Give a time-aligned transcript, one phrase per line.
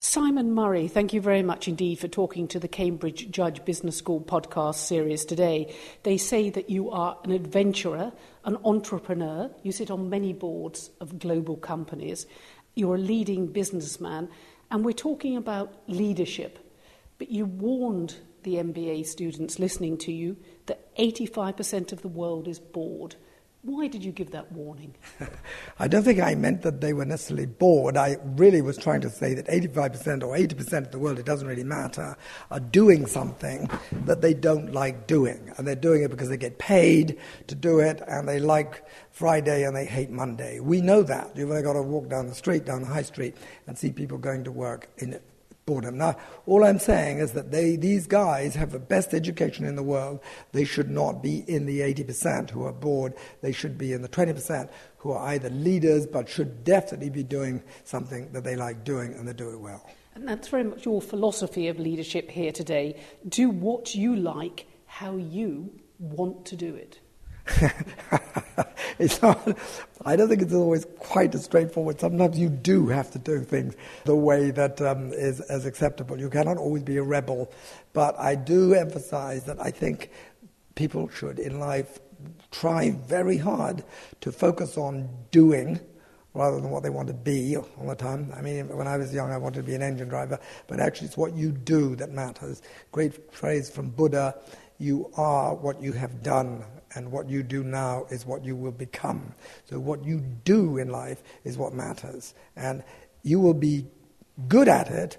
[0.00, 4.20] Simon Murray, thank you very much indeed for talking to the Cambridge Judge Business School
[4.20, 5.74] podcast series today.
[6.04, 8.12] They say that you are an adventurer,
[8.44, 12.26] an entrepreneur, you sit on many boards of global companies,
[12.76, 14.28] you're a leading businessman,
[14.70, 16.60] and we're talking about leadership.
[17.18, 20.36] But you warned the MBA students listening to you
[20.66, 23.16] that 85% of the world is bored.
[23.62, 24.94] Why did you give that warning?
[25.80, 27.96] I don't think I meant that they were necessarily bored.
[27.96, 31.46] I really was trying to say that 85% or 80% of the world, it doesn't
[31.46, 32.16] really matter,
[32.52, 33.68] are doing something
[34.04, 35.52] that they don't like doing.
[35.56, 37.18] And they're doing it because they get paid
[37.48, 40.60] to do it and they like Friday and they hate Monday.
[40.60, 41.36] We know that.
[41.36, 44.18] You've only got to walk down the street, down the high street, and see people
[44.18, 45.18] going to work in
[45.68, 45.98] boredom.
[45.98, 49.82] Now, all I'm saying is that they, these guys have the best education in the
[49.82, 50.20] world.
[50.52, 53.12] They should not be in the 80% who are bored.
[53.42, 57.62] They should be in the 20% who are either leaders but should definitely be doing
[57.84, 59.86] something that they like doing and they do it well.
[60.14, 62.98] And that's very much your philosophy of leadership here today.
[63.28, 66.98] Do what you like, how you want to do it.
[68.98, 69.56] it's not,
[70.04, 72.00] I don't think it's always quite as straightforward.
[72.00, 76.18] Sometimes you do have to do things the way that um, is as acceptable.
[76.18, 77.52] You cannot always be a rebel.
[77.92, 80.10] But I do emphasize that I think
[80.74, 81.98] people should in life
[82.50, 83.84] try very hard
[84.20, 85.80] to focus on doing
[86.34, 88.32] rather than what they want to be all the time.
[88.36, 91.08] I mean, when I was young, I wanted to be an engine driver, but actually
[91.08, 92.62] it's what you do that matters.
[92.92, 94.34] Great phrase from Buddha
[94.78, 96.64] you are what you have done,
[96.94, 99.34] and what you do now is what you will become.
[99.64, 102.34] So, what you do in life is what matters.
[102.56, 102.82] And
[103.22, 103.86] you will be
[104.46, 105.18] good at it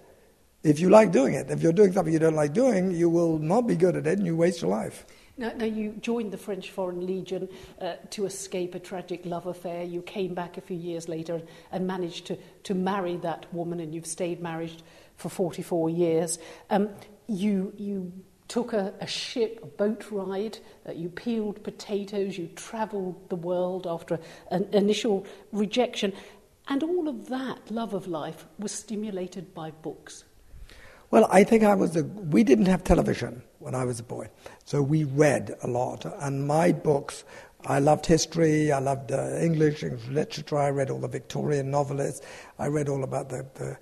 [0.64, 1.50] if you like doing it.
[1.50, 4.18] If you're doing something you don't like doing, you will not be good at it
[4.18, 5.06] and you waste your life.
[5.38, 7.48] Now, now you joined the French Foreign Legion
[7.80, 9.84] uh, to escape a tragic love affair.
[9.84, 13.96] You came back a few years later and managed to, to marry that woman, and
[13.96, 14.82] you've stayed married
[15.16, 16.40] for 44 years.
[16.70, 16.90] Um,
[17.28, 18.12] you, you
[18.50, 23.88] took a, a ship, a boat ride, uh, you peeled potatoes, you travelled the world
[23.88, 24.20] after
[24.52, 26.12] an initial rejection.
[26.68, 30.26] And all of that love of life was stimulated by books.
[31.12, 34.30] Well, I think I was a, we didn't have television when I was a boy,
[34.66, 36.06] so we read a lot.
[36.20, 37.24] And my books,
[37.66, 42.26] I loved history, I loved uh, English, English literature, I read all the Victorian novelists,
[42.60, 43.78] I read all about the, the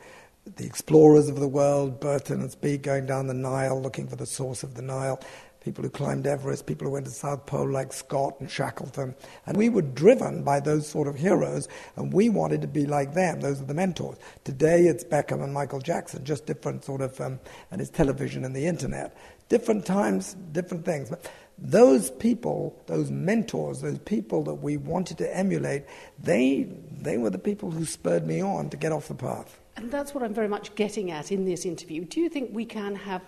[0.56, 4.26] the explorers of the world, Burton and Speke going down the Nile looking for the
[4.26, 5.20] source of the Nile,
[5.60, 9.14] people who climbed Everest, people who went to the South Pole like Scott and Shackleton.
[9.46, 13.14] And we were driven by those sort of heroes, and we wanted to be like
[13.14, 13.42] them.
[13.42, 14.18] Those are the mentors.
[14.46, 18.56] Today it's Beckham and Michael Jackson, just different sort of, um, and it's television and
[18.56, 19.18] the internet.
[19.50, 21.10] Different times, different things.
[21.10, 25.84] But those people, those mentors, those people that we wanted to emulate,
[26.20, 29.60] they, they were the people who spurred me on to get off the path.
[29.78, 32.04] And that's what I'm very much getting at in this interview.
[32.04, 33.22] Do you think we can have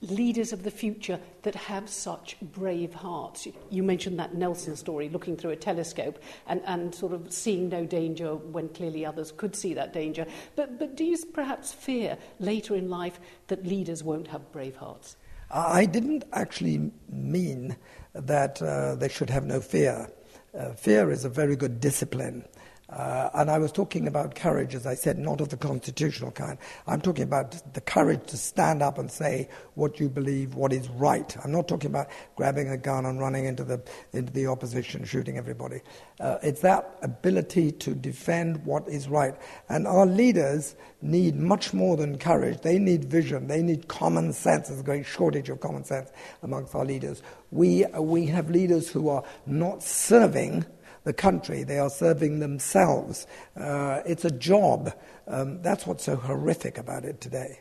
[0.00, 3.46] leaders of the future that have such brave hearts?
[3.70, 7.86] You mentioned that Nelson story, looking through a telescope and, and sort of seeing no
[7.86, 10.26] danger when clearly others could see that danger.
[10.56, 15.16] But, but do you perhaps fear later in life that leaders won't have brave hearts?
[15.52, 17.76] I didn't actually mean
[18.12, 20.10] that uh, they should have no fear.
[20.58, 22.44] Uh, fear is a very good discipline.
[22.92, 26.58] Uh, and I was talking about courage, as I said, not of the constitutional kind.
[26.86, 30.88] I'm talking about the courage to stand up and say what you believe, what is
[30.90, 31.34] right.
[31.42, 33.82] I'm not talking about grabbing a gun and running into the,
[34.12, 35.80] into the opposition, shooting everybody.
[36.20, 39.34] Uh, it's that ability to defend what is right.
[39.70, 42.60] And our leaders need much more than courage.
[42.60, 43.46] They need vision.
[43.48, 44.68] They need common sense.
[44.68, 46.10] There's a great shortage of common sense
[46.42, 47.22] amongst our leaders.
[47.52, 50.66] We, we have leaders who are not serving
[51.04, 53.26] the country, they are serving themselves.
[53.56, 54.92] Uh, it's a job.
[55.26, 57.60] Um, that's what's so horrific about it today.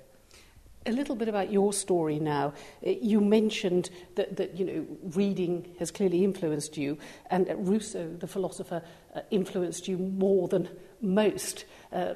[0.87, 2.53] A little bit about your story now.
[2.85, 6.97] Uh, you mentioned that, that you know, reading has clearly influenced you,
[7.29, 8.81] and Rousseau, the philosopher,
[9.15, 10.69] uh, influenced you more than
[10.99, 12.15] most uh,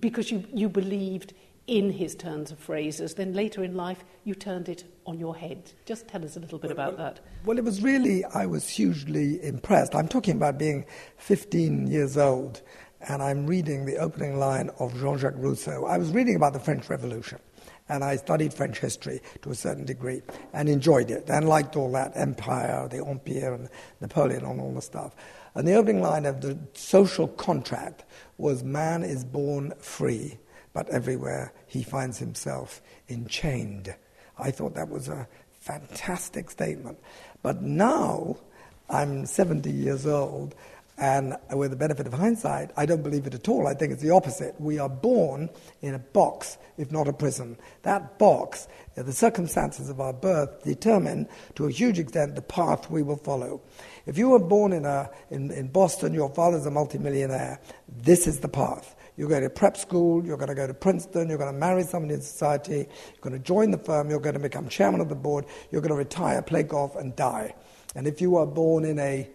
[0.00, 1.34] because you, you believed
[1.68, 3.14] in his turns of phrases.
[3.14, 5.70] Then later in life, you turned it on your head.
[5.84, 7.20] Just tell us a little bit well, about that.
[7.44, 9.94] Well, it was really, I was hugely impressed.
[9.94, 10.86] I'm talking about being
[11.18, 12.62] 15 years old,
[13.08, 15.84] and I'm reading the opening line of Jean Jacques Rousseau.
[15.84, 17.38] I was reading about the French Revolution.
[17.90, 20.20] And I studied French history to a certain degree
[20.52, 23.70] and enjoyed it and liked all that empire, the Empire, and
[24.02, 25.16] Napoleon, and all the stuff.
[25.54, 28.04] And the opening line of the social contract
[28.36, 30.38] was Man is born free
[30.72, 33.94] but everywhere he finds himself enchained.
[34.38, 35.28] I thought that was a
[35.60, 36.98] fantastic statement.
[37.42, 38.36] But now
[38.88, 40.54] I'm 70 years old,
[41.00, 43.68] And with the benefit of hindsight, I don't believe it at all.
[43.68, 44.60] I think it's the opposite.
[44.60, 45.48] We are born
[45.80, 47.56] in a box, if not a prison.
[47.82, 48.66] That box,
[48.96, 53.60] the circumstances of our birth determine to a huge extent the path we will follow.
[54.06, 58.40] If you were born in, a, in, in Boston, your father's a multimillionaire, this is
[58.40, 58.96] the path.
[59.18, 61.82] You're going to prep school, you're going to go to Princeton, you're going to marry
[61.82, 65.08] somebody in society, you're going to join the firm, you're going to become chairman of
[65.08, 67.52] the board, you're going to retire, play golf, and die.
[67.96, 69.28] And if you are born in a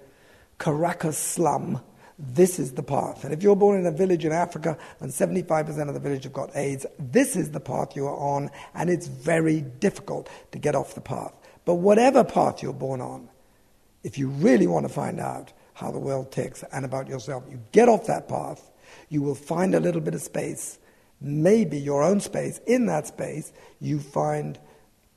[0.57, 1.81] Caracas slum,
[2.17, 3.25] this is the path.
[3.25, 6.31] And if you're born in a village in Africa and 75% of the village have
[6.31, 10.75] got AIDS, this is the path you are on, and it's very difficult to get
[10.75, 11.33] off the path.
[11.65, 13.27] But whatever path you're born on,
[14.03, 17.59] if you really want to find out how the world ticks and about yourself, you
[17.73, 18.69] get off that path,
[19.09, 20.79] you will find a little bit of space,
[21.21, 22.59] maybe your own space.
[22.67, 24.59] In that space, you find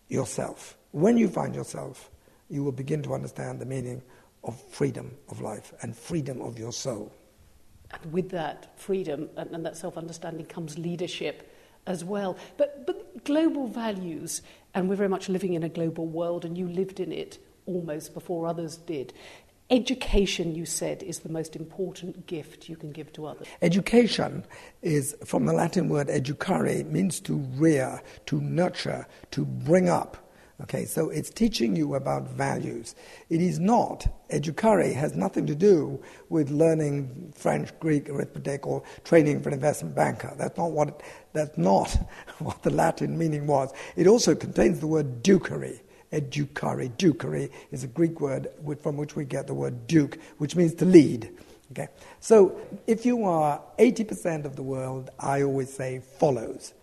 [0.09, 0.77] yourself.
[0.93, 2.11] When you find yourself,
[2.49, 4.03] you will begin to understand the meaning
[4.45, 7.13] of freedom of life and freedom of your soul.
[7.91, 11.53] And with that freedom and, and that self understanding comes leadership
[11.87, 12.37] as well.
[12.57, 14.43] But, but global values,
[14.75, 18.15] and we're very much living in a global world, and you lived in it almost
[18.15, 19.13] before others did.
[19.69, 23.49] Education, you said, is the most important gift you can give to others.
[23.63, 24.45] Education
[24.83, 30.19] is from the Latin word educare, means to rear, to nurture, to bring up.
[30.63, 32.95] Okay, so it's teaching you about values.
[33.29, 39.43] It is not, educare has nothing to do with learning French, Greek, arithmetic, or training
[39.43, 40.33] for an investment banker.
[40.39, 41.03] That's not what,
[41.33, 41.91] that's not
[42.39, 43.73] what the Latin meaning was.
[43.97, 45.25] It also contains the word
[46.13, 46.89] ducere.
[46.89, 48.49] Educare, ducere is a Greek word
[48.81, 51.31] from which we get the word duke, which means to lead.
[51.73, 51.89] Okay,
[52.21, 56.75] so if you are 80% of the world, I always say follows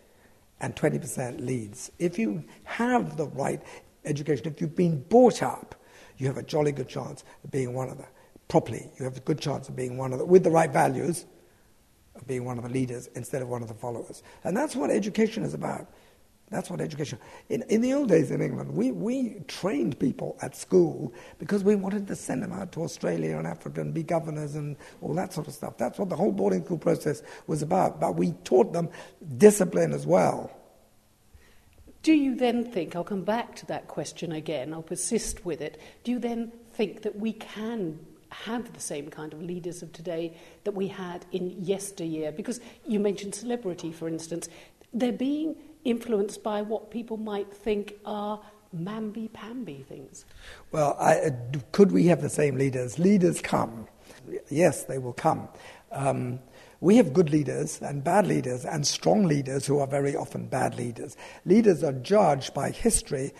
[0.59, 1.91] and 20% leads.
[1.99, 3.61] If you have the right
[4.05, 5.75] education, if you've been brought up,
[6.17, 8.05] you have a jolly good chance of being one of the,
[8.47, 11.25] properly, you have a good chance of being one of the, with the right values,
[12.15, 14.21] of being one of the leaders instead of one of the followers.
[14.43, 15.87] And that's what education is about.
[16.53, 17.17] That's what education.
[17.49, 21.75] In, in the old days in England, we, we trained people at school because we
[21.75, 25.33] wanted to send them out to Australia and Africa and be governors and all that
[25.33, 25.77] sort of stuff.
[25.77, 27.99] That's what the whole boarding school process was about.
[27.99, 28.89] But we taught them
[29.37, 30.51] discipline as well.
[32.03, 35.79] Do you then think, I'll come back to that question again, I'll persist with it.
[36.03, 37.97] Do you then think that we can
[38.29, 40.35] have the same kind of leaders of today
[40.65, 42.33] that we had in yesteryear?
[42.33, 44.49] Because you mentioned celebrity, for instance.
[44.93, 45.55] They're being
[45.85, 48.41] influenced by what people might think are
[48.75, 50.25] mamby-pamby things?
[50.71, 51.31] Well, I,
[51.71, 52.97] could we have the same leaders?
[52.99, 53.87] Leaders come.
[54.49, 55.47] Yes, they will come.
[55.91, 56.39] Um,
[56.79, 60.75] we have good leaders and bad leaders and strong leaders who are very often bad
[60.75, 61.15] leaders.
[61.45, 63.33] Leaders are judged by history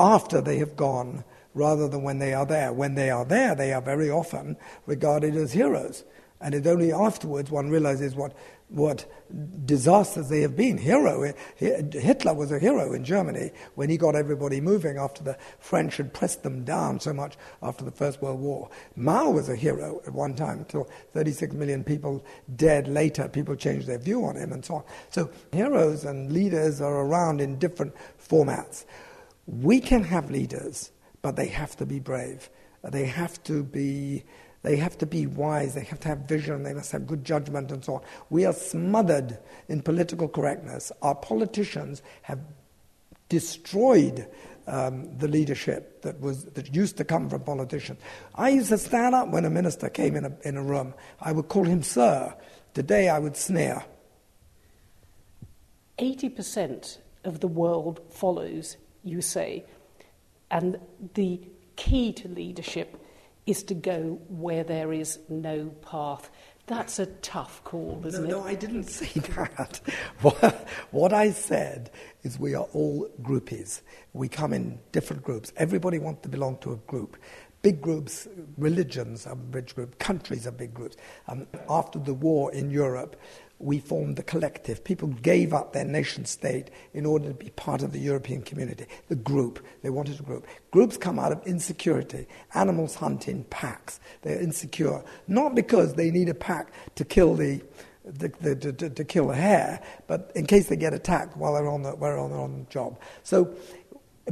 [0.00, 1.24] after they have gone
[1.54, 2.72] rather than when they are there.
[2.72, 4.56] When they are there, they are very often
[4.86, 6.04] regarded as heroes.
[6.40, 8.34] And it's only afterwards one realizes what
[8.68, 9.06] what
[9.64, 10.76] disasters they have been.
[10.76, 15.96] Hero, Hitler was a hero in Germany when he got everybody moving after the French
[15.96, 18.68] had pressed them down so much after the First World War.
[18.94, 22.24] Mao was a hero at one time until 36 million people
[22.56, 23.28] dead later.
[23.28, 24.84] People changed their view on him and so on.
[25.10, 28.84] So heroes and leaders are around in different formats.
[29.46, 30.90] We can have leaders,
[31.22, 32.50] but they have to be brave.
[32.84, 34.24] They have to be
[34.62, 37.70] they have to be wise, they have to have vision, they must have good judgment,
[37.70, 38.02] and so on.
[38.30, 39.38] We are smothered
[39.68, 40.90] in political correctness.
[41.02, 42.40] Our politicians have
[43.28, 44.26] destroyed
[44.66, 48.00] um, the leadership that, was, that used to come from politicians.
[48.34, 50.94] I used to stand up when a minister came in a, in a room.
[51.20, 52.34] I would call him sir.
[52.74, 53.84] Today I would sneer.
[55.98, 59.64] 80% of the world follows, you say,
[60.50, 60.78] and
[61.14, 61.40] the
[61.76, 62.96] key to leadership
[63.48, 66.30] is to go where there is no path.
[66.66, 68.32] That's a tough call, isn't no, it?
[68.32, 69.80] No, I didn't say that.
[70.20, 71.90] what, what I said
[72.22, 73.80] is we are all groupies.
[74.12, 75.50] We come in different groups.
[75.56, 77.16] Everybody wants to belong to a group.
[77.62, 78.28] Big groups,
[78.58, 80.96] religions are big groups, countries are big groups.
[81.26, 83.16] Um, after the war in Europe,
[83.60, 84.84] we formed the collective.
[84.84, 88.86] People gave up their nation state in order to be part of the European community,
[89.08, 89.64] the group.
[89.82, 90.46] They wanted a group.
[90.70, 92.26] Groups come out of insecurity.
[92.54, 93.98] Animals hunt in packs.
[94.22, 97.60] They're insecure, not because they need a pack to kill the,
[98.04, 101.68] the, the to, to, kill a hare, but in case they get attacked while they're
[101.68, 102.98] on the, while they're on the job.
[103.24, 103.54] So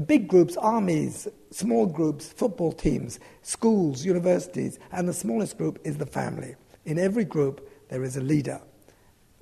[0.06, 6.06] big groups, armies, small groups, football teams, schools, universities, and the smallest group is the
[6.06, 6.54] family.
[6.85, 8.61] In every group, there is a leader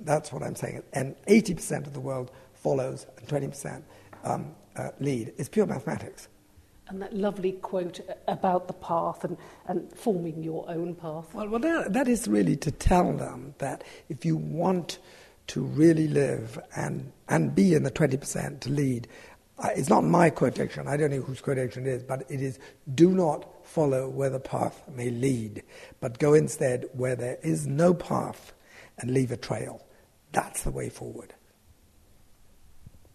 [0.01, 0.83] that's what I'm saying.
[0.93, 3.83] And 80% of the world follows and 20%
[4.25, 5.33] um, uh, lead.
[5.37, 6.29] It's pure mathematics.
[6.89, 11.33] And that lovely quote about the path and, and forming your own path.
[11.33, 14.99] Well, well that, that is really to tell them that if you want
[15.47, 19.09] to really live and, and be in the 20% to lead,
[19.59, 22.59] uh, it's not my quotation, I don't know whose quotation it is, but it is
[22.95, 25.63] do not follow where the path may lead,
[26.01, 28.53] but go instead where there is no path
[28.99, 29.85] and leave a trail.
[30.33, 31.35] That's the way forward.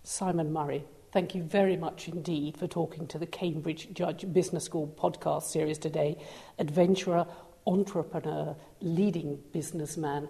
[0.03, 4.93] Simon Murray, thank you very much indeed for talking to the Cambridge Judge Business School
[4.97, 6.17] podcast series today.
[6.57, 7.27] Adventurer,
[7.67, 10.29] entrepreneur, leading businessman.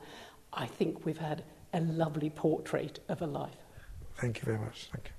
[0.51, 3.55] I think we've had a lovely portrait of a life.
[4.15, 4.89] Thank you very much.
[4.91, 5.18] Thank you.